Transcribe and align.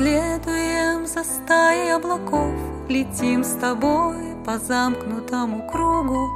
Вернется 0.00 1.24
стая 1.24 1.96
облаков, 1.96 2.54
летим 2.88 3.44
с 3.44 3.54
тобой 3.60 4.34
по 4.46 4.56
замкнутому 4.56 5.68
кругу, 5.70 6.26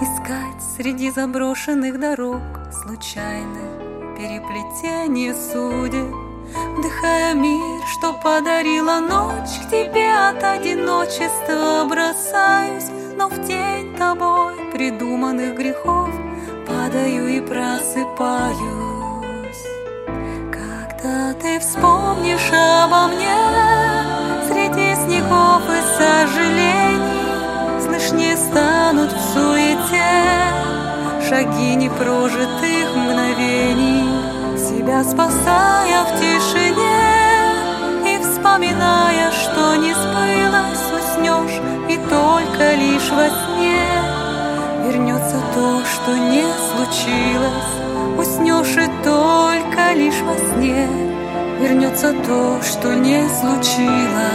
Искать 0.00 0.60
среди 0.76 1.08
заброшенных 1.12 2.00
дорог 2.00 2.42
случайных 2.82 4.16
переплетение 4.16 5.36
судеб. 5.36 6.12
Вдыхая 6.76 7.34
мир, 7.34 7.80
что 7.92 8.12
подарила 8.14 8.98
ночь, 8.98 9.66
К 9.66 9.70
тебе 9.70 10.12
от 10.12 10.42
одиночества 10.42 11.86
бросаюсь, 11.88 12.90
Но 13.16 13.28
в 13.28 13.46
тень 13.46 13.94
тобой 13.96 14.54
придуманных 14.72 15.56
грехов 15.56 16.10
Падаю 16.66 17.28
и 17.28 17.40
просыпаюсь. 17.40 18.91
Когда 21.02 21.32
ты 21.32 21.58
вспомнишь 21.58 22.52
обо 22.52 23.08
мне. 23.08 23.34
Среди 24.46 24.94
снегов 24.94 25.62
и 25.68 25.80
сожалений 25.98 27.00
Слышнее 27.80 28.36
станут 28.36 29.10
в 29.10 29.20
суете. 29.32 30.22
Шаги 31.28 31.74
непрожитых 31.74 32.94
мгновений 32.94 34.06
себя 34.56 35.02
спасая 35.02 36.04
в 36.04 36.20
тишине. 36.20 36.94
И 38.06 38.22
вспоминая, 38.22 39.32
что 39.32 39.74
не 39.74 39.94
сбылось, 39.94 40.86
уснешь 41.00 41.60
И 41.88 41.96
только 42.08 42.74
лишь 42.76 43.10
во 43.10 43.28
сне. 43.28 43.88
Вернется 44.86 45.36
то, 45.54 45.82
что 45.84 46.16
не 46.16 46.44
случилось 46.70 47.81
Уснешь 48.18 48.76
и 48.76 48.88
только 49.04 49.92
лишь 49.94 50.20
во 50.22 50.34
сне. 50.36 50.88
Вернется 51.60 52.12
то, 52.12 52.60
что 52.62 52.94
не 52.94 53.28
случилось 53.28 54.31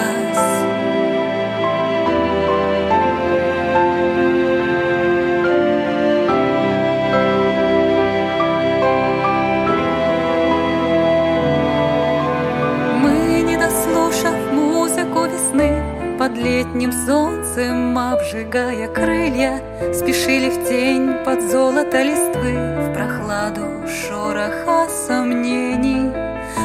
Под 16.28 16.36
летним 16.39 16.92
солнцем 16.92 17.97
обжигая 17.97 18.89
крылья 18.89 19.61
Спешили 19.94 20.50
в 20.50 20.67
тень 20.67 21.23
под 21.23 21.42
золото 21.42 22.02
листвы 22.02 22.52
В 22.52 22.94
прохладу 22.94 23.88
шороха 23.88 24.89
сомнений. 24.89 26.11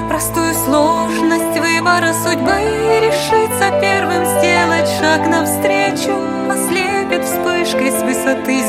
Простую 0.08 0.52
сложность 0.54 1.60
выбора 1.60 2.12
судьбы 2.12 2.58
Решиться 3.06 3.70
первым 3.80 4.24
сделать 4.24 4.88
шаг 4.98 5.28
навстречу 5.28 6.18
Ослепит 6.50 7.24
вспышкой 7.24 7.92
с 7.92 8.02
высоты 8.02 8.61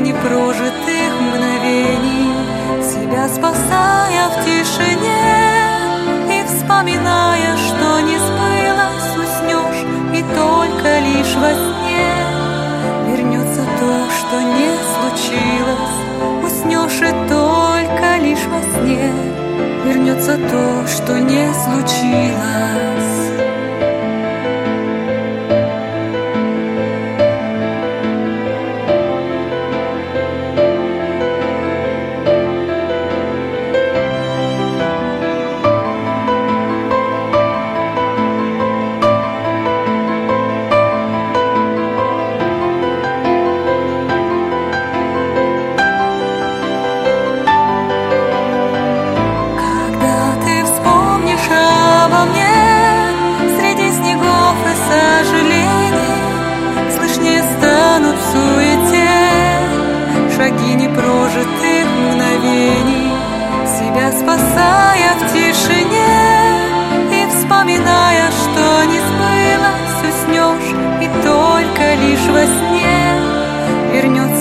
непрожитых 0.00 1.12
мгновений 1.20 2.32
Себя 2.82 3.28
спасая 3.28 4.28
в 4.30 4.44
тишине 4.44 5.40
И 6.28 6.44
вспоминая, 6.46 7.56
что 7.56 8.00
не 8.00 8.18
сбылось 8.18 9.12
Уснешь 9.22 9.84
и 10.14 10.22
только 10.34 10.98
лишь 11.00 11.34
во 11.36 11.52
сне. 11.52 12.12
Вернется 13.06 13.62
то, 13.78 13.92
что 14.18 14.40
не 14.40 14.70
случилось 14.92 15.96
Уснешь 16.44 17.02
и 17.02 17.28
только 17.28 18.16
лишь 18.22 18.46
во 18.46 18.60
сне. 18.62 19.12
Вернется 19.84 20.36
то, 20.36 20.86
что 20.86 21.18
не 21.20 21.52
случилось 21.54 22.39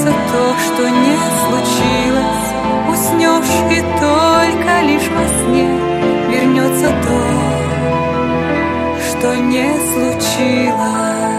вернется 0.10 0.14
то, 0.32 0.56
что 0.60 0.90
не 0.90 1.18
случилось. 1.46 2.50
Уснешь 2.90 3.58
и 3.72 3.80
только 4.00 4.82
лишь 4.82 5.10
во 5.10 5.26
сне 5.40 5.70
вернется 6.30 6.90
то, 7.04 7.20
что 9.10 9.36
не 9.36 9.68
случилось 9.94 11.39